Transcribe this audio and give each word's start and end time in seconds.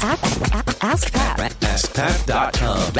Ask 0.00 1.12
Pat. 1.12 1.40
AskPat.com. 1.60 2.92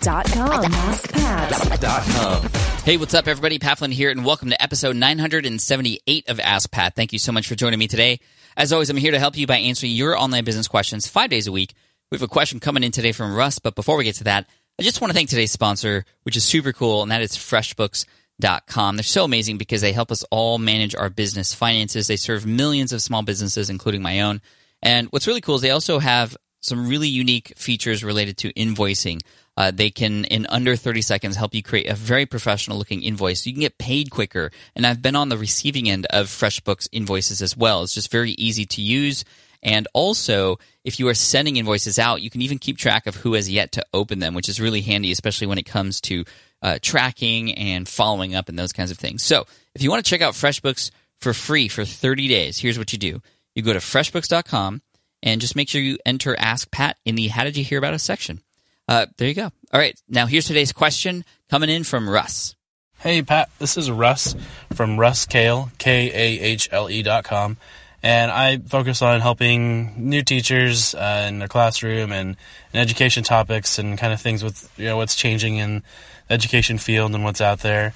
Dot 0.00 0.26
com. 0.32 0.64
AskPat. 0.64 2.56
Hey, 2.82 2.96
what's 2.96 3.14
up, 3.14 3.28
everybody? 3.28 3.60
Pat 3.60 3.78
Flynn 3.78 3.92
here, 3.92 4.10
and 4.10 4.24
welcome 4.24 4.50
to 4.50 4.60
episode 4.60 4.96
978 4.96 6.28
of 6.28 6.40
Ask 6.40 6.72
Pat. 6.72 6.96
Thank 6.96 7.12
you 7.12 7.20
so 7.20 7.30
much 7.30 7.46
for 7.46 7.54
joining 7.54 7.78
me 7.78 7.86
today. 7.86 8.18
As 8.56 8.72
always, 8.72 8.90
I'm 8.90 8.96
here 8.96 9.12
to 9.12 9.20
help 9.20 9.36
you 9.36 9.46
by 9.46 9.58
answering 9.58 9.92
your 9.92 10.18
online 10.18 10.42
business 10.42 10.66
questions 10.66 11.06
five 11.06 11.30
days 11.30 11.46
a 11.46 11.52
week. 11.52 11.72
We 12.10 12.16
have 12.16 12.22
a 12.22 12.28
question 12.28 12.58
coming 12.58 12.82
in 12.82 12.90
today 12.90 13.12
from 13.12 13.32
Russ, 13.32 13.60
but 13.60 13.76
before 13.76 13.96
we 13.96 14.02
get 14.02 14.16
to 14.16 14.24
that, 14.24 14.48
I 14.80 14.82
just 14.82 15.00
want 15.00 15.12
to 15.12 15.14
thank 15.14 15.28
today's 15.28 15.52
sponsor, 15.52 16.04
which 16.24 16.36
is 16.36 16.42
super 16.42 16.72
cool, 16.72 17.02
and 17.02 17.12
that 17.12 17.22
is 17.22 17.36
FreshBooks.com. 17.36 18.96
They're 18.96 19.04
so 19.04 19.22
amazing 19.22 19.56
because 19.58 19.82
they 19.82 19.92
help 19.92 20.10
us 20.10 20.24
all 20.32 20.58
manage 20.58 20.96
our 20.96 21.10
business 21.10 21.54
finances. 21.54 22.08
They 22.08 22.16
serve 22.16 22.44
millions 22.44 22.92
of 22.92 23.02
small 23.02 23.22
businesses, 23.22 23.70
including 23.70 24.02
my 24.02 24.22
own. 24.22 24.40
And 24.82 25.08
what's 25.08 25.26
really 25.26 25.40
cool 25.40 25.56
is 25.56 25.62
they 25.62 25.70
also 25.70 25.98
have 25.98 26.36
some 26.60 26.88
really 26.88 27.08
unique 27.08 27.52
features 27.56 28.02
related 28.02 28.36
to 28.38 28.52
invoicing. 28.54 29.20
Uh, 29.56 29.70
they 29.72 29.90
can, 29.90 30.24
in 30.26 30.46
under 30.48 30.76
30 30.76 31.02
seconds, 31.02 31.36
help 31.36 31.54
you 31.54 31.62
create 31.62 31.88
a 31.88 31.94
very 31.94 32.26
professional 32.26 32.78
looking 32.78 33.02
invoice. 33.02 33.46
You 33.46 33.52
can 33.52 33.60
get 33.60 33.78
paid 33.78 34.10
quicker. 34.10 34.50
And 34.76 34.86
I've 34.86 35.02
been 35.02 35.16
on 35.16 35.28
the 35.28 35.38
receiving 35.38 35.90
end 35.90 36.06
of 36.06 36.26
FreshBooks 36.26 36.88
invoices 36.92 37.42
as 37.42 37.56
well. 37.56 37.82
It's 37.82 37.94
just 37.94 38.10
very 38.10 38.32
easy 38.32 38.66
to 38.66 38.82
use. 38.82 39.24
And 39.62 39.88
also, 39.92 40.58
if 40.84 41.00
you 41.00 41.08
are 41.08 41.14
sending 41.14 41.56
invoices 41.56 41.98
out, 41.98 42.22
you 42.22 42.30
can 42.30 42.42
even 42.42 42.58
keep 42.58 42.78
track 42.78 43.06
of 43.06 43.16
who 43.16 43.34
has 43.34 43.50
yet 43.50 43.72
to 43.72 43.84
open 43.92 44.20
them, 44.20 44.34
which 44.34 44.48
is 44.48 44.60
really 44.60 44.82
handy, 44.82 45.10
especially 45.10 45.48
when 45.48 45.58
it 45.58 45.64
comes 45.64 46.00
to 46.02 46.24
uh, 46.62 46.78
tracking 46.80 47.54
and 47.54 47.88
following 47.88 48.34
up 48.34 48.48
and 48.48 48.58
those 48.58 48.72
kinds 48.72 48.90
of 48.90 48.98
things. 48.98 49.22
So, 49.24 49.46
if 49.74 49.82
you 49.82 49.90
want 49.90 50.04
to 50.04 50.08
check 50.08 50.22
out 50.22 50.34
FreshBooks 50.34 50.90
for 51.20 51.32
free 51.32 51.66
for 51.68 51.84
30 51.84 52.28
days, 52.28 52.58
here's 52.58 52.78
what 52.78 52.92
you 52.92 52.98
do 52.98 53.20
you 53.58 53.64
go 53.64 53.72
to 53.72 53.80
freshbooks.com 53.80 54.80
and 55.22 55.40
just 55.40 55.56
make 55.56 55.68
sure 55.68 55.80
you 55.80 55.98
enter 56.06 56.36
Ask 56.38 56.70
Pat 56.70 56.96
in 57.04 57.16
the 57.16 57.26
How 57.26 57.42
Did 57.42 57.56
You 57.56 57.64
Hear 57.64 57.78
About 57.78 57.92
Us 57.92 58.04
section. 58.04 58.40
Uh, 58.86 59.06
there 59.18 59.28
you 59.28 59.34
go. 59.34 59.50
All 59.72 59.80
right, 59.80 60.00
now 60.08 60.26
here's 60.26 60.46
today's 60.46 60.72
question 60.72 61.24
coming 61.50 61.68
in 61.68 61.82
from 61.82 62.08
Russ. 62.08 62.54
Hey, 63.00 63.20
Pat, 63.22 63.50
this 63.58 63.76
is 63.76 63.90
Russ 63.90 64.36
from 64.72 64.98
Russ 64.98 65.26
Kahle, 65.26 65.70
K 65.78 66.10
A 66.12 66.40
H 66.40 66.68
L 66.72 66.88
E 66.88 67.02
dot 67.02 67.24
com. 67.24 67.56
And 68.00 68.30
I 68.30 68.58
focus 68.58 69.02
on 69.02 69.20
helping 69.20 70.08
new 70.08 70.22
teachers 70.22 70.94
uh, 70.94 71.26
in 71.28 71.40
their 71.40 71.48
classroom 71.48 72.12
and, 72.12 72.36
and 72.72 72.80
education 72.80 73.24
topics 73.24 73.80
and 73.80 73.98
kind 73.98 74.12
of 74.12 74.20
things 74.20 74.44
with 74.44 74.72
you 74.76 74.86
know 74.86 74.96
what's 74.96 75.16
changing 75.16 75.56
in 75.56 75.82
the 76.28 76.34
education 76.34 76.78
field 76.78 77.12
and 77.14 77.24
what's 77.24 77.40
out 77.40 77.58
there. 77.58 77.92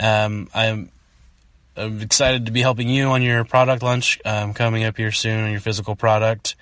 Um, 0.00 0.48
I'm, 0.54 0.90
I'm 1.76 2.00
excited 2.00 2.46
to 2.46 2.52
be 2.52 2.60
helping 2.60 2.88
you 2.88 3.06
on 3.08 3.22
your 3.22 3.44
product 3.44 3.82
launch 3.82 4.20
um, 4.24 4.54
coming 4.54 4.84
up 4.84 4.96
here 4.96 5.10
soon 5.10 5.44
on 5.44 5.50
your 5.50 5.60
physical 5.60 5.96
product 5.96 6.54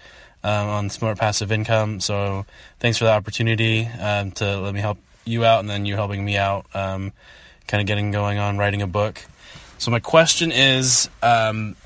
um, 0.43 0.69
on 0.69 0.91
Smart 0.91 1.19
Passive 1.19 1.53
Income. 1.53 2.01
So 2.01 2.47
thanks 2.81 2.97
for 2.97 3.05
the 3.05 3.13
opportunity 3.13 3.87
um, 3.87 4.31
to 4.33 4.59
let 4.59 4.73
me 4.73 4.81
help 4.81 4.99
you 5.27 5.45
out 5.45 5.61
and 5.61 5.69
then 5.69 5.85
you 5.85 5.97
helping 5.97 6.25
me 6.25 6.39
out, 6.39 6.65
um, 6.75 7.13
kind 7.69 7.83
of 7.83 7.87
getting 7.87 8.11
going 8.11 8.39
on 8.39 8.57
writing 8.57 8.81
a 8.81 8.87
book. 8.87 9.23
So 9.77 9.91
my 9.91 10.01
question 10.01 10.51
is, 10.51 11.11
um, 11.23 11.77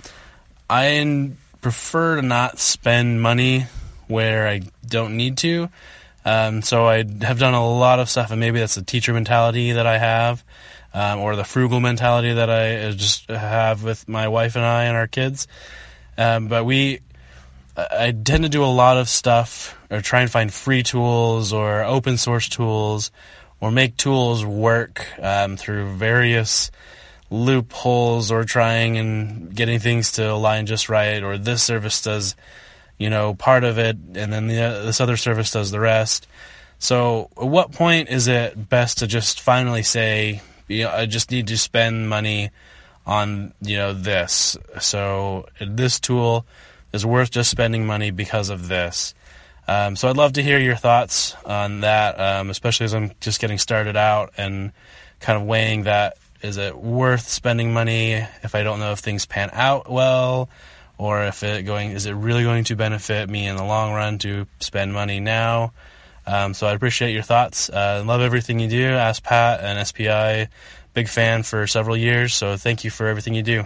I 0.71 1.33
prefer 1.63 2.17
to 2.17 2.23
not 2.23 2.61
spend 2.61 3.23
money 3.23 3.67
where 4.07 4.47
I 4.47 4.63
don't 4.87 5.17
need 5.17 5.39
to. 5.39 5.69
Um, 6.25 6.63
so 6.63 6.87
I 6.87 6.99
have 7.23 7.39
done 7.39 7.55
a 7.55 7.69
lot 7.69 7.99
of 7.99 8.09
stuff, 8.09 8.31
and 8.31 8.39
maybe 8.39 8.61
that's 8.61 8.75
the 8.75 8.83
teacher 8.83 9.13
mentality 9.13 9.73
that 9.73 9.87
I 9.87 9.99
have, 9.99 10.45
um, 10.97 11.21
or 11.21 11.37
the 11.37 11.45
frugal 11.45 11.79
mentality 11.79 12.33
that 12.33 12.49
I 12.49 12.91
just 12.93 13.29
have 13.29 13.85
with 13.85 14.09
my 14.09 14.29
wife 14.29 14.57
and 14.57 14.65
I 14.65 14.85
and 14.85 14.97
our 14.97 15.07
kids. 15.07 15.47
Um, 16.17 16.49
but 16.49 16.65
we, 16.65 17.01
I 17.77 18.13
tend 18.13 18.45
to 18.45 18.49
do 18.49 18.65
a 18.65 18.73
lot 18.73 18.97
of 18.97 19.07
stuff, 19.07 19.79
or 19.91 20.01
try 20.01 20.23
and 20.23 20.31
find 20.31 20.51
free 20.51 20.83
tools 20.83 21.53
or 21.53 21.85
open 21.85 22.17
source 22.17 22.49
tools, 22.49 23.11
or 23.61 23.71
make 23.71 23.99
tools 23.99 24.43
work 24.43 25.07
um, 25.21 25.59
through 25.59 25.97
various 25.97 26.71
loopholes 27.29 28.33
or 28.33 28.45
trying 28.45 28.97
and 28.97 29.55
getting 29.55 29.79
things 29.79 30.13
to 30.13 30.33
align 30.33 30.65
just 30.65 30.89
right 30.89 31.25
or 31.25 31.37
this 31.37 31.61
service 31.61 32.01
does 32.01 32.37
you 32.99 33.11
know 33.11 33.35
part 33.35 33.65
of 33.65 33.79
it 33.79 33.97
and 34.15 34.33
then 34.33 34.47
the, 34.47 34.63
uh, 34.63 34.85
this 34.85 35.01
other 35.01 35.17
service 35.17 35.51
does 35.51 35.73
the 35.73 35.81
rest 35.81 36.29
so 36.79 37.29
at 37.37 37.49
what 37.49 37.73
point 37.73 38.09
is 38.09 38.29
it 38.29 38.69
best 38.69 38.99
to 38.99 39.09
just 39.09 39.41
finally 39.41 39.83
say 39.83 40.41
you 40.69 40.85
know 40.85 40.91
i 40.91 41.07
just 41.07 41.31
need 41.31 41.47
to 41.47 41.59
spend 41.59 42.09
money 42.09 42.51
on 43.07 43.53
you 43.61 43.77
know 43.77 43.93
this. 43.93 44.57
So 44.81 45.47
this 45.61 46.01
tool 46.01 46.45
is 46.93 47.07
worth 47.07 47.31
just 47.31 47.51
spending 47.51 47.87
money 47.87 48.11
because 48.11 48.51
of 48.51 48.69
this. 48.69 49.15
Um, 49.69 49.97
so 49.97 50.09
i'd 50.09 50.17
love 50.17 50.35
to 50.35 50.45
hear 50.45 50.61
your 50.61 50.77
thoughts 50.77 51.35
on 51.45 51.81
that 51.81 52.21
um, 52.21 52.51
especially 52.51 52.85
as 52.85 52.95
i'm 52.95 53.11
just 53.19 53.41
getting 53.41 53.59
started 53.59 53.97
out 53.97 54.33
and 54.37 54.71
kind 55.19 55.41
of 55.41 55.45
weighing 55.45 55.83
that 55.85 56.19
is 56.43 56.57
it 56.57 56.77
worth 56.77 57.29
spending 57.29 57.73
money 57.73 58.13
if 58.13 58.55
I 58.55 58.63
don't 58.63 58.79
know 58.79 58.93
if 58.93 58.99
things 59.01 59.27
pan 59.27 59.51
out 59.53 59.91
well, 59.91 60.49
or 60.99 61.25
if 61.25 61.43
it 61.43 61.65
going 61.65 61.91
is 61.93 62.07
it 62.07 62.13
really 62.13 62.43
going 62.43 62.65
to 62.65 62.77
benefit 62.77 63.29
me 63.29 63.47
in 63.47 63.57
the 63.57 63.65
long 63.65 63.93
run 63.93 64.19
to 64.19 64.47
spend 64.61 64.93
money 64.93 65.21
now? 65.21 65.73
Um, 66.27 66.55
so 66.55 66.67
I 66.67 66.73
appreciate 66.73 67.13
your 67.13 67.23
thoughts. 67.23 67.71
Uh, 67.71 68.03
love 68.05 68.21
everything 68.21 68.59
you 68.59 68.69
do. 68.69 68.85
Ask 68.85 69.23
Pat 69.23 69.61
and 69.61 69.87
SPI, 69.87 70.49
big 70.93 71.09
fan 71.09 71.43
for 71.43 71.67
several 71.67 71.97
years. 71.97 72.35
So 72.35 72.57
thank 72.57 72.85
you 72.85 72.91
for 72.91 73.07
everything 73.07 73.35
you 73.35 73.43
do. 73.43 73.65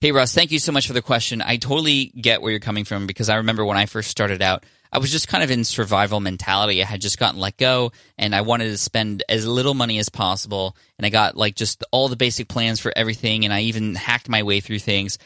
Hey, 0.00 0.10
Russ, 0.10 0.34
thank 0.34 0.50
you 0.50 0.58
so 0.58 0.72
much 0.72 0.88
for 0.88 0.94
the 0.94 1.02
question. 1.02 1.40
I 1.42 1.58
totally 1.58 2.06
get 2.06 2.42
where 2.42 2.50
you're 2.50 2.58
coming 2.58 2.84
from 2.84 3.06
because 3.06 3.28
I 3.28 3.36
remember 3.36 3.64
when 3.64 3.76
I 3.76 3.86
first 3.86 4.10
started 4.10 4.42
out, 4.42 4.64
I 4.92 4.98
was 4.98 5.12
just 5.12 5.28
kind 5.28 5.44
of 5.44 5.50
in 5.50 5.62
survival 5.62 6.18
mentality. 6.18 6.82
I 6.82 6.86
had 6.86 7.00
just 7.00 7.18
gotten 7.18 7.40
let 7.40 7.56
go 7.56 7.92
and 8.18 8.34
I 8.34 8.40
wanted 8.40 8.70
to 8.70 8.78
spend 8.78 9.22
as 9.28 9.46
little 9.46 9.74
money 9.74 9.98
as 9.98 10.08
possible. 10.08 10.76
And 10.98 11.06
I 11.06 11.10
got 11.10 11.36
like 11.36 11.54
just 11.54 11.84
all 11.92 12.08
the 12.08 12.16
basic 12.16 12.48
plans 12.48 12.80
for 12.80 12.92
everything. 12.94 13.44
And 13.44 13.54
I 13.54 13.62
even 13.62 13.94
hacked 13.94 14.28
my 14.28 14.42
way 14.42 14.58
through 14.58 14.80
things. 14.80 15.18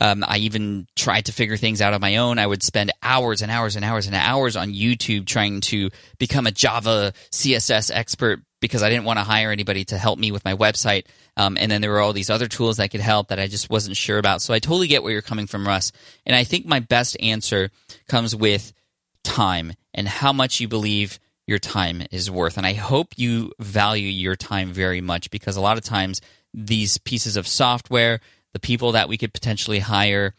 Um, 0.00 0.24
I 0.26 0.38
even 0.38 0.86
tried 0.96 1.26
to 1.26 1.32
figure 1.32 1.58
things 1.58 1.82
out 1.82 1.92
on 1.92 2.00
my 2.00 2.16
own. 2.16 2.38
I 2.38 2.46
would 2.46 2.62
spend 2.62 2.90
hours 3.02 3.42
and 3.42 3.50
hours 3.50 3.76
and 3.76 3.84
hours 3.84 4.06
and 4.06 4.14
hours 4.14 4.56
on 4.56 4.72
YouTube 4.72 5.26
trying 5.26 5.60
to 5.62 5.90
become 6.18 6.46
a 6.46 6.50
Java 6.50 7.12
CSS 7.30 7.90
expert 7.92 8.40
because 8.60 8.82
I 8.82 8.88
didn't 8.88 9.04
want 9.04 9.18
to 9.18 9.24
hire 9.24 9.50
anybody 9.50 9.84
to 9.86 9.98
help 9.98 10.18
me 10.18 10.32
with 10.32 10.44
my 10.44 10.54
website. 10.54 11.06
Um, 11.36 11.56
and 11.58 11.70
then 11.70 11.80
there 11.80 11.90
were 11.90 12.00
all 12.00 12.12
these 12.12 12.30
other 12.30 12.48
tools 12.48 12.78
that 12.78 12.90
could 12.90 13.00
help 13.00 13.28
that 13.28 13.38
I 13.38 13.46
just 13.46 13.70
wasn't 13.70 13.96
sure 13.96 14.18
about. 14.18 14.42
So 14.42 14.54
I 14.54 14.58
totally 14.58 14.88
get 14.88 15.02
where 15.02 15.12
you're 15.12 15.22
coming 15.22 15.46
from, 15.46 15.66
Russ. 15.66 15.92
And 16.26 16.34
I 16.34 16.44
think 16.44 16.66
my 16.66 16.80
best 16.80 17.16
answer 17.20 17.70
comes 18.08 18.34
with 18.34 18.72
time 19.22 19.72
and 19.94 20.08
how 20.08 20.32
much 20.32 20.60
you 20.60 20.68
believe 20.68 21.18
your 21.46 21.58
time 21.58 22.02
is 22.10 22.30
worth. 22.30 22.56
And 22.56 22.66
I 22.66 22.74
hope 22.74 23.14
you 23.16 23.52
value 23.58 24.08
your 24.08 24.36
time 24.36 24.72
very 24.72 25.00
much 25.00 25.30
because 25.30 25.56
a 25.56 25.60
lot 25.60 25.78
of 25.78 25.84
times 25.84 26.20
these 26.52 26.98
pieces 26.98 27.36
of 27.36 27.46
software, 27.46 28.20
the 28.52 28.60
people 28.60 28.92
that 28.92 29.08
we 29.08 29.16
could 29.16 29.32
potentially 29.32 29.78
hire, 29.78 30.34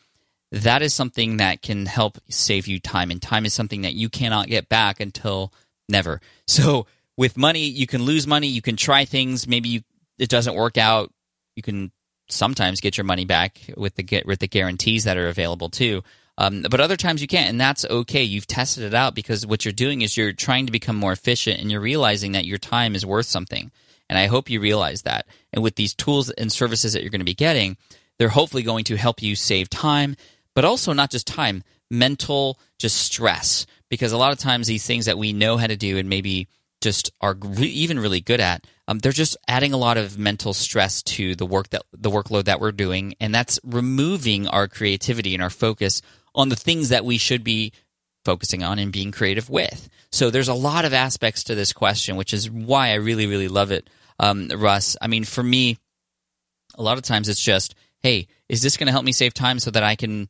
that 0.51 0.81
is 0.81 0.93
something 0.93 1.37
that 1.37 1.61
can 1.61 1.85
help 1.85 2.17
save 2.29 2.67
you 2.67 2.79
time. 2.79 3.11
And 3.11 3.21
time 3.21 3.45
is 3.45 3.53
something 3.53 3.83
that 3.83 3.93
you 3.93 4.09
cannot 4.09 4.47
get 4.47 4.69
back 4.69 4.99
until 4.99 5.53
never. 5.87 6.19
So 6.47 6.87
with 7.17 7.37
money, 7.37 7.65
you 7.65 7.87
can 7.87 8.03
lose 8.03 8.27
money, 8.27 8.47
you 8.47 8.61
can 8.61 8.75
try 8.75 9.05
things, 9.05 9.47
maybe 9.47 9.69
you, 9.69 9.81
it 10.17 10.29
doesn't 10.29 10.55
work 10.55 10.77
out. 10.77 11.11
You 11.55 11.63
can 11.63 11.91
sometimes 12.29 12.81
get 12.81 12.97
your 12.97 13.05
money 13.05 13.25
back 13.25 13.61
with 13.75 13.95
the 13.95 14.23
with 14.25 14.39
the 14.39 14.47
guarantees 14.47 15.03
that 15.03 15.17
are 15.17 15.27
available 15.27 15.69
too. 15.69 16.03
Um, 16.37 16.65
but 16.69 16.79
other 16.79 16.95
times 16.95 17.21
you 17.21 17.27
can't, 17.27 17.49
and 17.49 17.59
that's 17.59 17.85
okay. 17.85 18.23
You've 18.23 18.47
tested 18.47 18.83
it 18.83 18.93
out 18.93 19.13
because 19.13 19.45
what 19.45 19.65
you're 19.65 19.73
doing 19.73 20.01
is 20.01 20.15
you're 20.15 20.33
trying 20.33 20.65
to 20.65 20.71
become 20.71 20.95
more 20.95 21.11
efficient 21.11 21.59
and 21.59 21.69
you're 21.69 21.81
realizing 21.81 22.31
that 22.31 22.45
your 22.45 22.57
time 22.57 22.95
is 22.95 23.05
worth 23.05 23.25
something. 23.25 23.71
And 24.09 24.17
I 24.17 24.27
hope 24.27 24.49
you 24.49 24.59
realize 24.59 25.03
that. 25.03 25.27
And 25.53 25.63
with 25.63 25.75
these 25.75 25.93
tools 25.93 26.29
and 26.31 26.51
services 26.51 26.93
that 26.93 27.01
you're 27.01 27.11
going 27.11 27.21
to 27.21 27.25
be 27.25 27.33
getting, 27.33 27.77
they're 28.21 28.29
hopefully 28.29 28.61
going 28.61 28.83
to 28.83 28.95
help 28.95 29.23
you 29.23 29.35
save 29.35 29.67
time, 29.67 30.15
but 30.53 30.63
also 30.63 30.93
not 30.93 31.09
just 31.09 31.25
time, 31.25 31.63
mental 31.89 32.59
just 32.77 32.95
stress. 32.97 33.65
Because 33.89 34.11
a 34.11 34.17
lot 34.17 34.31
of 34.31 34.37
times 34.37 34.67
these 34.67 34.85
things 34.85 35.05
that 35.05 35.17
we 35.17 35.33
know 35.33 35.57
how 35.57 35.65
to 35.65 35.75
do 35.75 35.97
and 35.97 36.07
maybe 36.07 36.47
just 36.81 37.11
are 37.19 37.35
re- 37.39 37.65
even 37.65 37.99
really 37.99 38.21
good 38.21 38.39
at, 38.39 38.67
um, 38.87 38.99
they're 38.99 39.11
just 39.11 39.37
adding 39.47 39.73
a 39.73 39.77
lot 39.77 39.97
of 39.97 40.19
mental 40.19 40.53
stress 40.53 41.01
to 41.01 41.33
the 41.33 41.47
work 41.47 41.71
that 41.71 41.81
the 41.93 42.11
workload 42.11 42.43
that 42.43 42.59
we're 42.59 42.71
doing, 42.71 43.15
and 43.19 43.33
that's 43.33 43.59
removing 43.63 44.47
our 44.47 44.67
creativity 44.67 45.33
and 45.33 45.41
our 45.41 45.49
focus 45.49 46.03
on 46.35 46.49
the 46.49 46.55
things 46.55 46.89
that 46.89 47.03
we 47.03 47.17
should 47.17 47.43
be 47.43 47.73
focusing 48.23 48.61
on 48.63 48.77
and 48.77 48.93
being 48.93 49.11
creative 49.11 49.49
with. 49.49 49.89
So 50.11 50.29
there's 50.29 50.47
a 50.47 50.53
lot 50.53 50.85
of 50.85 50.93
aspects 50.93 51.45
to 51.45 51.55
this 51.55 51.73
question, 51.73 52.17
which 52.17 52.35
is 52.35 52.51
why 52.51 52.89
I 52.89 52.97
really, 52.97 53.25
really 53.25 53.47
love 53.47 53.71
it, 53.71 53.89
um, 54.19 54.47
Russ. 54.55 54.95
I 55.01 55.07
mean, 55.07 55.23
for 55.23 55.41
me, 55.41 55.79
a 56.75 56.83
lot 56.83 56.99
of 56.99 57.03
times 57.03 57.27
it's 57.27 57.41
just, 57.41 57.73
hey, 58.03 58.27
is 58.49 58.61
this 58.61 58.77
going 58.77 58.87
to 58.87 58.91
help 58.91 59.05
me 59.05 59.11
save 59.11 59.33
time 59.33 59.59
so 59.59 59.71
that 59.71 59.83
I 59.83 59.95
can, 59.95 60.29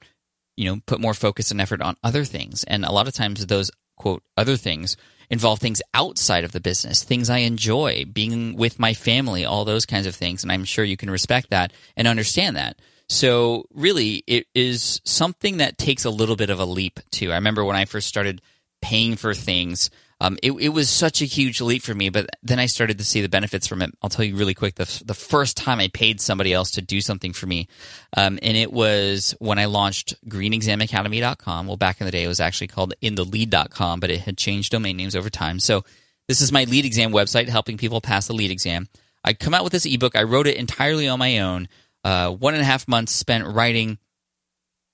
you 0.57 0.65
know, 0.65 0.81
put 0.85 1.01
more 1.01 1.13
focus 1.13 1.51
and 1.51 1.61
effort 1.61 1.81
on 1.81 1.97
other 2.03 2.23
things? 2.25 2.63
And 2.63 2.85
a 2.85 2.91
lot 2.91 3.07
of 3.07 3.13
times 3.13 3.45
those 3.45 3.71
quote 3.97 4.23
other 4.37 4.57
things 4.57 4.97
involve 5.29 5.59
things 5.59 5.81
outside 5.93 6.43
of 6.43 6.51
the 6.51 6.59
business, 6.59 7.03
things 7.03 7.29
I 7.29 7.39
enjoy, 7.39 8.05
being 8.11 8.57
with 8.57 8.79
my 8.79 8.93
family, 8.93 9.45
all 9.45 9.63
those 9.63 9.85
kinds 9.85 10.05
of 10.05 10.13
things. 10.13 10.43
And 10.43 10.51
I'm 10.51 10.65
sure 10.65 10.83
you 10.83 10.97
can 10.97 11.09
respect 11.09 11.49
that 11.51 11.71
and 11.95 12.07
understand 12.07 12.57
that. 12.57 12.79
So 13.07 13.65
really, 13.73 14.23
it 14.27 14.47
is 14.53 15.01
something 15.05 15.57
that 15.57 15.77
takes 15.77 16.05
a 16.05 16.09
little 16.09 16.35
bit 16.35 16.49
of 16.49 16.59
a 16.59 16.65
leap 16.65 16.99
too. 17.11 17.31
I 17.31 17.35
remember 17.35 17.63
when 17.63 17.75
I 17.75 17.85
first 17.85 18.07
started 18.07 18.41
paying 18.81 19.15
for 19.15 19.33
things. 19.33 19.89
Um, 20.21 20.37
it, 20.43 20.51
it, 20.51 20.69
was 20.69 20.87
such 20.87 21.23
a 21.23 21.25
huge 21.25 21.61
leap 21.61 21.81
for 21.81 21.95
me, 21.95 22.09
but 22.09 22.29
then 22.43 22.59
I 22.59 22.67
started 22.67 22.99
to 22.99 23.03
see 23.03 23.21
the 23.21 23.27
benefits 23.27 23.65
from 23.65 23.81
it. 23.81 23.89
I'll 24.03 24.09
tell 24.09 24.23
you 24.23 24.35
really 24.35 24.53
quick. 24.53 24.75
The, 24.75 25.01
the 25.03 25.15
first 25.15 25.57
time 25.57 25.79
I 25.79 25.87
paid 25.87 26.21
somebody 26.21 26.53
else 26.53 26.69
to 26.71 26.81
do 26.81 27.01
something 27.01 27.33
for 27.33 27.47
me, 27.47 27.67
um, 28.15 28.37
and 28.43 28.55
it 28.55 28.71
was 28.71 29.33
when 29.39 29.57
I 29.57 29.65
launched 29.65 30.13
greenexamacademy.com. 30.29 31.65
Well, 31.65 31.75
back 31.75 32.01
in 32.01 32.05
the 32.05 32.11
day, 32.11 32.23
it 32.23 32.27
was 32.27 32.39
actually 32.39 32.67
called 32.67 32.93
intheleed.com, 33.01 33.99
but 33.99 34.11
it 34.11 34.19
had 34.19 34.37
changed 34.37 34.71
domain 34.71 34.95
names 34.95 35.15
over 35.15 35.31
time. 35.31 35.59
So 35.59 35.83
this 36.27 36.39
is 36.39 36.51
my 36.51 36.65
LEED 36.65 36.85
exam 36.85 37.11
website, 37.11 37.47
helping 37.49 37.79
people 37.79 37.99
pass 37.99 38.27
the 38.27 38.33
LEED 38.33 38.51
exam. 38.51 38.89
I 39.23 39.33
come 39.33 39.55
out 39.55 39.63
with 39.63 39.73
this 39.73 39.87
ebook. 39.87 40.15
I 40.15 40.21
wrote 40.21 40.45
it 40.45 40.55
entirely 40.55 41.07
on 41.07 41.17
my 41.17 41.39
own. 41.39 41.67
Uh, 42.03 42.29
one 42.29 42.53
and 42.53 42.61
a 42.61 42.65
half 42.65 42.87
months 42.87 43.11
spent 43.11 43.47
writing, 43.47 43.97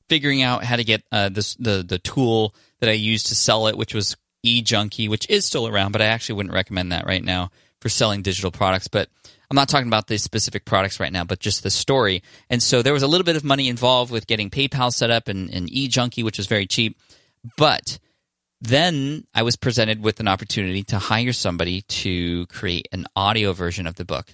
figuring 0.07 0.41
out 0.41 0.63
how 0.63 0.77
to 0.77 0.85
get 0.85 1.03
uh, 1.11 1.27
this, 1.27 1.55
the 1.55 1.83
the 1.85 1.99
tool 1.99 2.55
that 2.79 2.89
I 2.89 2.93
used 2.93 3.27
to 3.27 3.35
sell 3.35 3.67
it, 3.67 3.77
which 3.77 3.93
was 3.93 4.15
eJunkie, 4.47 5.09
which 5.09 5.29
is 5.29 5.45
still 5.45 5.67
around, 5.67 5.91
but 5.91 6.01
I 6.01 6.05
actually 6.05 6.35
wouldn't 6.35 6.55
recommend 6.55 6.91
that 6.91 7.05
right 7.05 7.23
now 7.23 7.51
for 7.81 7.89
selling 7.89 8.21
digital 8.21 8.51
products. 8.51 8.87
But 8.87 9.09
I'm 9.49 9.55
not 9.55 9.69
talking 9.69 9.87
about 9.87 10.07
the 10.07 10.17
specific 10.17 10.65
products 10.65 10.99
right 10.99 11.11
now, 11.11 11.23
but 11.23 11.39
just 11.39 11.63
the 11.63 11.69
story. 11.69 12.23
And 12.49 12.61
so 12.61 12.81
there 12.81 12.93
was 12.93 13.03
a 13.03 13.07
little 13.07 13.25
bit 13.25 13.35
of 13.35 13.43
money 13.43 13.69
involved 13.69 14.11
with 14.11 14.27
getting 14.27 14.49
PayPal 14.49 14.91
set 14.91 15.09
up 15.09 15.27
and, 15.27 15.49
and 15.53 15.69
eJunkie, 15.69 16.23
which 16.23 16.37
was 16.37 16.47
very 16.47 16.65
cheap. 16.65 16.97
But 17.57 17.99
then 18.59 19.25
I 19.33 19.43
was 19.43 19.55
presented 19.55 20.01
with 20.01 20.19
an 20.19 20.27
opportunity 20.27 20.83
to 20.85 20.97
hire 20.97 21.33
somebody 21.33 21.81
to 21.81 22.45
create 22.47 22.87
an 22.91 23.05
audio 23.15 23.53
version 23.53 23.87
of 23.87 23.95
the 23.95 24.05
book. 24.05 24.33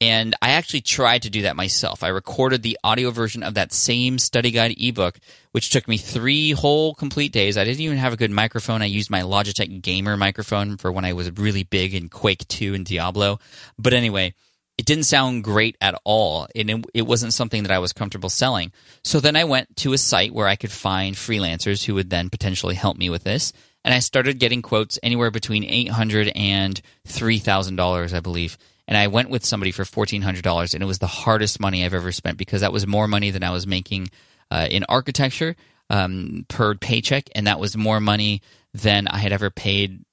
And 0.00 0.34
I 0.42 0.50
actually 0.50 0.82
tried 0.82 1.22
to 1.22 1.30
do 1.30 1.42
that 1.42 1.56
myself. 1.56 2.02
I 2.02 2.08
recorded 2.08 2.62
the 2.62 2.78
audio 2.84 3.10
version 3.10 3.42
of 3.42 3.54
that 3.54 3.72
same 3.72 4.18
study 4.18 4.50
guide 4.50 4.74
ebook, 4.78 5.18
which 5.52 5.70
took 5.70 5.88
me 5.88 5.96
three 5.96 6.50
whole 6.50 6.94
complete 6.94 7.32
days. 7.32 7.56
I 7.56 7.64
didn't 7.64 7.80
even 7.80 7.96
have 7.96 8.12
a 8.12 8.18
good 8.18 8.30
microphone. 8.30 8.82
I 8.82 8.86
used 8.86 9.10
my 9.10 9.22
Logitech 9.22 9.80
gamer 9.80 10.18
microphone 10.18 10.76
for 10.76 10.92
when 10.92 11.06
I 11.06 11.14
was 11.14 11.30
really 11.38 11.62
big 11.62 11.94
in 11.94 12.10
Quake 12.10 12.46
2 12.46 12.74
and 12.74 12.84
Diablo. 12.84 13.38
But 13.78 13.94
anyway, 13.94 14.34
it 14.76 14.84
didn't 14.84 15.04
sound 15.04 15.44
great 15.44 15.78
at 15.80 15.98
all. 16.04 16.46
And 16.54 16.68
it, 16.68 16.84
it 16.92 17.02
wasn't 17.02 17.32
something 17.32 17.62
that 17.62 17.72
I 17.72 17.78
was 17.78 17.94
comfortable 17.94 18.28
selling. 18.28 18.72
So 19.02 19.18
then 19.18 19.34
I 19.34 19.44
went 19.44 19.76
to 19.78 19.94
a 19.94 19.98
site 19.98 20.34
where 20.34 20.46
I 20.46 20.56
could 20.56 20.72
find 20.72 21.16
freelancers 21.16 21.84
who 21.84 21.94
would 21.94 22.10
then 22.10 22.28
potentially 22.28 22.74
help 22.74 22.98
me 22.98 23.08
with 23.08 23.24
this. 23.24 23.54
And 23.82 23.94
I 23.94 24.00
started 24.00 24.40
getting 24.40 24.60
quotes 24.60 24.98
anywhere 25.02 25.30
between 25.30 25.62
$800 25.62 26.32
and 26.34 26.78
$3,000, 27.08 28.12
I 28.12 28.20
believe 28.20 28.58
and 28.88 28.96
I 28.96 29.08
went 29.08 29.30
with 29.30 29.44
somebody 29.44 29.72
for 29.72 29.84
fourteen 29.84 30.22
hundred 30.22 30.44
dollars, 30.44 30.74
and 30.74 30.82
it 30.82 30.86
was 30.86 30.98
the 30.98 31.06
hardest 31.06 31.60
money 31.60 31.84
I've 31.84 31.94
ever 31.94 32.12
spent 32.12 32.38
because 32.38 32.60
that 32.60 32.72
was 32.72 32.86
more 32.86 33.08
money 33.08 33.30
than 33.30 33.42
I 33.42 33.50
was 33.50 33.66
making 33.66 34.10
uh, 34.50 34.68
in 34.70 34.84
architecture 34.88 35.56
um, 35.90 36.44
per 36.48 36.74
paycheck, 36.74 37.28
and 37.34 37.46
that 37.46 37.60
was 37.60 37.76
more 37.76 38.00
money 38.00 38.42
than 38.74 39.08
I 39.08 39.18
had 39.18 39.32
ever 39.32 39.50
paid 39.50 40.04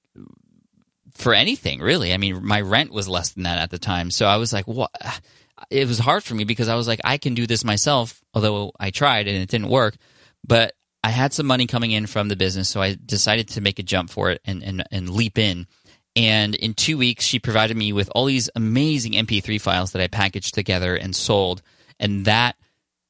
for 1.11 1.33
anything 1.33 1.79
really. 1.79 2.13
I 2.13 2.17
mean, 2.17 2.43
my 2.43 2.61
rent 2.61 2.91
was 2.91 3.07
less 3.07 3.31
than 3.31 3.43
that 3.43 3.59
at 3.59 3.69
the 3.69 3.79
time, 3.79 4.09
so 4.09 4.25
I 4.25 4.37
was 4.37 4.51
like, 4.51 4.67
what? 4.67 4.91
It 5.69 5.87
was 5.87 5.99
hard 5.99 6.23
for 6.23 6.35
me 6.35 6.43
because 6.43 6.67
I 6.67 6.75
was 6.75 6.87
like, 6.87 6.99
I 7.03 7.17
can 7.17 7.35
do 7.35 7.47
this 7.47 7.63
myself, 7.63 8.21
although 8.33 8.71
I 8.79 8.89
tried 8.89 9.27
and 9.27 9.37
it 9.37 9.49
didn't 9.49 9.69
work, 9.69 9.95
but. 10.45 10.73
I 11.05 11.09
had 11.09 11.33
some 11.33 11.47
money 11.47 11.67
coming 11.67 11.91
in 11.91 12.07
from 12.07 12.29
the 12.29 12.37
business, 12.37 12.69
so 12.69 12.81
I 12.81 12.95
decided 12.95 13.49
to 13.49 13.59
make 13.59 13.77
a 13.77 13.83
jump 13.83 14.09
for 14.09 14.31
it 14.31 14.39
and, 14.45 14.63
and, 14.63 14.85
and 14.89 15.09
leap 15.09 15.37
in 15.37 15.67
and 16.15 16.53
in 16.55 16.73
two 16.73 16.97
weeks, 16.97 17.25
she 17.25 17.39
provided 17.39 17.75
me 17.75 17.91
with 17.91 18.09
all 18.13 18.25
these 18.25 18.49
amazing 18.55 19.13
MP3 19.13 19.59
files 19.59 19.91
that 19.91 20.01
I 20.01 20.07
packaged 20.07 20.53
together 20.53 20.95
and 20.95 21.15
sold. 21.15 21.61
And 21.99 22.25
that 22.25 22.55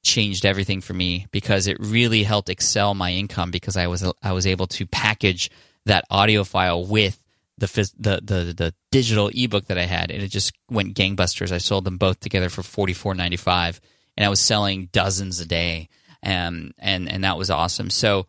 changed 0.04 0.46
everything 0.46 0.82
for 0.82 0.94
me 0.94 1.28
because 1.32 1.68
it 1.68 1.78
really 1.80 2.24
helped 2.24 2.50
excel 2.50 2.94
my 2.94 3.12
income 3.12 3.52
because 3.52 3.78
I 3.78 3.88
was 3.88 4.06
I 4.22 4.34
was 4.34 4.46
able 4.46 4.68
to 4.68 4.86
package 4.86 5.50
that 5.86 6.06
audio 6.10 6.44
file 6.44 6.86
with 6.86 7.22
the 7.58 7.68
the 7.98 8.22
the, 8.24 8.54
the 8.54 8.74
digital 8.92 9.30
ebook 9.34 9.66
that 9.68 9.78
I 9.78 9.86
had, 9.86 10.12
and 10.12 10.22
it 10.22 10.30
just 10.30 10.54
went 10.70 10.96
gangbusters. 10.96 11.52
I 11.52 11.58
sold 11.58 11.86
them 11.86 11.98
both 11.98 12.20
together 12.20 12.50
for 12.50 12.64
forty 12.64 12.94
four 12.94 13.16
ninety 13.16 13.38
five, 13.38 13.80
and 14.18 14.26
I 14.26 14.30
was 14.30 14.40
selling 14.40 14.90
dozens 14.92 15.40
a 15.40 15.46
day, 15.46 15.90
um, 16.24 16.72
and 16.78 17.10
and 17.10 17.24
that 17.24 17.38
was 17.38 17.50
awesome. 17.50 17.90
So, 17.90 18.28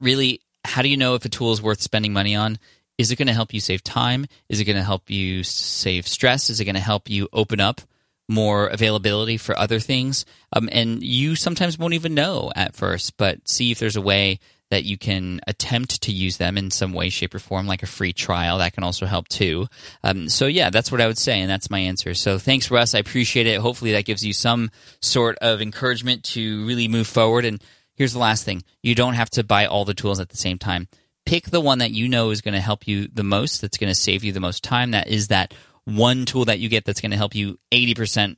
really, 0.00 0.40
how 0.64 0.82
do 0.82 0.88
you 0.88 0.96
know 0.96 1.14
if 1.14 1.24
a 1.24 1.30
tool 1.30 1.52
is 1.52 1.62
worth 1.62 1.80
spending 1.80 2.12
money 2.12 2.34
on? 2.34 2.58
Is 2.98 3.10
it 3.10 3.16
going 3.16 3.28
to 3.28 3.34
help 3.34 3.52
you 3.52 3.60
save 3.60 3.82
time? 3.82 4.26
Is 4.48 4.60
it 4.60 4.64
going 4.64 4.76
to 4.76 4.82
help 4.82 5.10
you 5.10 5.42
save 5.44 6.08
stress? 6.08 6.50
Is 6.50 6.60
it 6.60 6.64
going 6.64 6.76
to 6.76 6.80
help 6.80 7.10
you 7.10 7.28
open 7.32 7.60
up 7.60 7.80
more 8.28 8.66
availability 8.66 9.36
for 9.36 9.56
other 9.58 9.80
things? 9.80 10.24
Um, 10.52 10.68
and 10.72 11.02
you 11.02 11.36
sometimes 11.36 11.78
won't 11.78 11.94
even 11.94 12.14
know 12.14 12.52
at 12.56 12.74
first, 12.74 13.16
but 13.16 13.48
see 13.48 13.70
if 13.70 13.78
there's 13.78 13.96
a 13.96 14.00
way 14.00 14.40
that 14.70 14.84
you 14.84 14.98
can 14.98 15.40
attempt 15.46 16.02
to 16.02 16.12
use 16.12 16.38
them 16.38 16.58
in 16.58 16.70
some 16.70 16.92
way, 16.92 17.08
shape, 17.08 17.34
or 17.34 17.38
form, 17.38 17.66
like 17.66 17.82
a 17.82 17.86
free 17.86 18.12
trial. 18.12 18.58
That 18.58 18.72
can 18.72 18.82
also 18.82 19.06
help 19.06 19.28
too. 19.28 19.68
Um, 20.02 20.28
so, 20.28 20.46
yeah, 20.46 20.70
that's 20.70 20.90
what 20.90 21.00
I 21.00 21.06
would 21.06 21.18
say, 21.18 21.40
and 21.40 21.48
that's 21.48 21.70
my 21.70 21.78
answer. 21.78 22.14
So, 22.14 22.38
thanks, 22.38 22.70
Russ. 22.70 22.94
I 22.94 22.98
appreciate 22.98 23.46
it. 23.46 23.60
Hopefully, 23.60 23.92
that 23.92 24.06
gives 24.06 24.24
you 24.24 24.32
some 24.32 24.70
sort 25.00 25.38
of 25.38 25.60
encouragement 25.60 26.24
to 26.24 26.66
really 26.66 26.88
move 26.88 27.06
forward. 27.06 27.44
And 27.44 27.62
here's 27.94 28.12
the 28.12 28.18
last 28.18 28.44
thing 28.44 28.64
you 28.82 28.96
don't 28.96 29.14
have 29.14 29.30
to 29.30 29.44
buy 29.44 29.66
all 29.66 29.84
the 29.84 29.94
tools 29.94 30.18
at 30.18 30.30
the 30.30 30.36
same 30.36 30.58
time 30.58 30.88
pick 31.26 31.50
the 31.50 31.60
one 31.60 31.78
that 31.78 31.90
you 31.90 32.08
know 32.08 32.30
is 32.30 32.40
going 32.40 32.54
to 32.54 32.60
help 32.60 32.88
you 32.88 33.08
the 33.08 33.22
most, 33.22 33.60
that's 33.60 33.76
going 33.76 33.90
to 33.90 33.94
save 33.94 34.24
you 34.24 34.32
the 34.32 34.40
most 34.40 34.64
time. 34.64 34.92
That 34.92 35.08
is 35.08 35.28
that 35.28 35.52
one 35.84 36.24
tool 36.24 36.46
that 36.46 36.58
you 36.58 36.68
get 36.68 36.84
that's 36.84 37.00
going 37.00 37.10
to 37.10 37.16
help 37.16 37.34
you 37.34 37.58
80% 37.70 38.36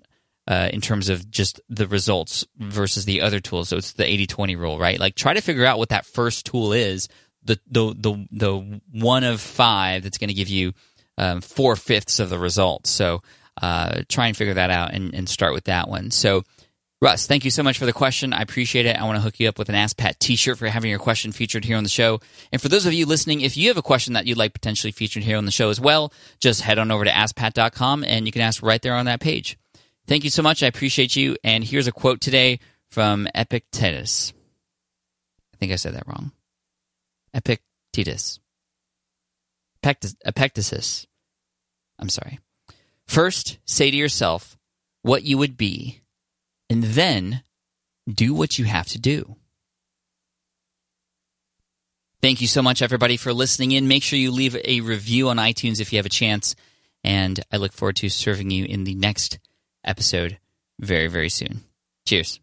uh, 0.49 0.71
in 0.73 0.81
terms 0.81 1.09
of 1.09 1.31
just 1.31 1.61
the 1.69 1.87
results 1.87 2.47
versus 2.59 3.05
the 3.05 3.21
other 3.21 3.39
tools. 3.39 3.69
So 3.69 3.77
it's 3.77 3.93
the 3.93 4.07
80 4.07 4.27
20 4.27 4.57
rule, 4.57 4.79
right? 4.79 4.99
Like 4.99 5.15
try 5.15 5.35
to 5.35 5.41
figure 5.41 5.65
out 5.65 5.79
what 5.79 5.91
that 5.91 6.07
first 6.07 6.47
tool 6.47 6.73
is, 6.73 7.09
the, 7.45 7.61
the, 7.71 7.95
the, 7.95 8.27
the 8.33 8.81
one 8.91 9.25
of 9.25 9.41
five 9.41 10.03
that's 10.03 10.19
going 10.19 10.29
to 10.29 10.35
give 10.35 10.49
you 10.49 10.73
um, 11.19 11.41
four 11.41 11.77
fifths 11.77 12.19
of 12.19 12.31
the 12.31 12.39
results. 12.39 12.91
So 12.91 13.23
uh, 13.61 14.03
try 14.09 14.29
and 14.29 14.37
figure 14.37 14.55
that 14.55 14.71
out 14.71 14.95
and, 14.95 15.15
and 15.15 15.29
start 15.29 15.53
with 15.53 15.65
that 15.65 15.89
one. 15.89 16.11
So, 16.11 16.45
Russ, 17.01 17.29
thank 17.29 17.45
you 17.45 17.53
so 17.53 17.63
much 17.63 17.79
for 17.79 17.87
the 17.87 17.93
question. 17.93 18.33
I 18.33 18.43
appreciate 18.43 18.85
it. 18.85 19.01
I 19.01 19.05
want 19.05 19.17
to 19.17 19.23
hook 19.23 19.39
you 19.39 19.49
up 19.49 19.57
with 19.57 19.69
an 19.69 19.77
Ask 19.77 19.97
Pat 19.97 20.19
t-shirt 20.19 20.59
for 20.59 20.67
having 20.67 20.91
your 20.91 20.99
question 20.99 21.31
featured 21.31 21.65
here 21.65 21.77
on 21.77 21.85
the 21.85 21.89
show. 21.89 22.19
And 22.51 22.61
for 22.61 22.69
those 22.69 22.87
of 22.87 22.93
you 22.93 23.07
listening, 23.07 23.41
if 23.41 23.57
you 23.57 23.69
have 23.69 23.77
a 23.77 23.83
question 23.83 24.15
that 24.15 24.27
you'd 24.27 24.37
like 24.37 24.53
potentially 24.53 24.91
featured 24.91 25.23
here 25.23 25.37
on 25.37 25.45
the 25.45 25.53
show 25.53 25.71
as 25.71 25.81
well, 25.81 26.13
just 26.41 26.63
head 26.63 26.77
on 26.77 26.91
over 26.91 27.05
to 27.05 27.11
askpat.com 27.11 28.03
and 28.03 28.27
you 28.27 28.33
can 28.33 28.43
ask 28.43 28.65
right 28.65 28.83
there 28.83 28.95
on 28.95 29.07
that 29.07 29.21
page. 29.21 29.57
Thank 30.09 30.25
you 30.25 30.31
so 30.31 30.43
much. 30.43 30.65
I 30.65 30.67
appreciate 30.67 31.15
you. 31.15 31.37
And 31.45 31.63
here's 31.63 31.87
a 31.87 31.93
quote 31.93 32.21
today 32.21 32.59
from 32.91 33.29
Epictetus. 33.33 34.33
I 35.55 35.57
think 35.59 35.71
I 35.71 35.77
said 35.77 35.95
that 35.95 36.09
wrong. 36.09 36.33
Epictetus. 37.33 38.41
Epictetus. 39.85 41.07
I'm 41.97 42.09
sorry. 42.09 42.41
First, 43.07 43.59
say 43.65 43.93
to 43.93 43.97
yourself 43.97 44.59
what 45.03 45.23
you 45.23 45.39
would 45.39 45.57
be 45.57 46.01
and 46.71 46.83
then 46.83 47.43
do 48.13 48.35
what 48.35 48.59
you 48.59 48.65
have 48.65 48.87
to 48.89 48.99
do. 48.99 49.37
Thank 52.21 52.41
you 52.41 52.49
so 52.49 52.63
much, 52.63 52.83
everybody, 52.83 53.17
for 53.17 53.33
listening 53.33 53.73
in. 53.73 53.87
Make 53.87 54.03
sure 54.03 54.19
you 54.19 54.33
leave 54.33 54.57
a 54.65 54.81
review 54.81 55.29
on 55.29 55.37
iTunes 55.37 55.81
if 55.81 55.93
you 55.93 55.99
have 55.99 56.07
a 56.07 56.11
chance. 56.11 56.57
And 57.05 57.41
I 57.53 57.59
look 57.59 57.73
forward 57.73 57.97
to 57.97 58.09
serving 58.09 58.51
you 58.51 58.65
in 58.65 58.85
the 58.85 58.95
next 58.95 59.39
episode 59.85 60.39
very, 60.81 61.07
very 61.07 61.29
soon. 61.29 61.61
Cheers. 62.07 62.41